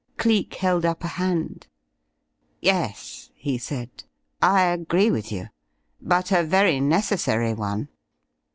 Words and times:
Cleek 0.17 0.55
held 0.55 0.83
up 0.83 1.03
a 1.03 1.07
hand. 1.09 1.67
"Yes," 2.59 3.29
he 3.35 3.59
said, 3.59 4.03
"I 4.41 4.63
agree 4.63 5.11
with 5.11 5.31
you. 5.31 5.49
But 6.01 6.31
a 6.31 6.43
very 6.43 6.79
necessary 6.79 7.53
one. 7.53 7.87